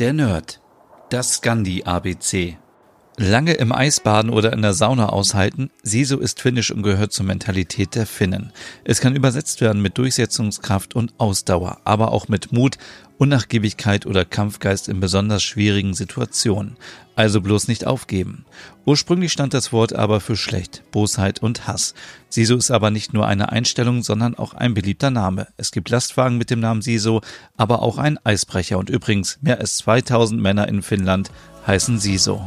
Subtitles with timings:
[0.00, 0.60] Der Nerd.
[1.08, 2.58] Das Scandi ABC.
[3.16, 7.94] Lange im Eisbaden oder in der Sauna aushalten, Siso ist finnisch und gehört zur Mentalität
[7.94, 8.52] der Finnen.
[8.82, 12.76] Es kann übersetzt werden mit Durchsetzungskraft und Ausdauer, aber auch mit Mut,
[13.16, 16.76] Unnachgiebigkeit oder Kampfgeist in besonders schwierigen Situationen.
[17.14, 18.44] Also bloß nicht aufgeben.
[18.84, 21.94] Ursprünglich stand das Wort aber für schlecht, Bosheit und Hass.
[22.28, 25.46] Siso ist aber nicht nur eine Einstellung, sondern auch ein beliebter Name.
[25.56, 27.20] Es gibt Lastwagen mit dem Namen Siso,
[27.56, 31.30] aber auch ein Eisbrecher und übrigens mehr als 2000 Männer in Finnland
[31.64, 32.44] heißen Siso.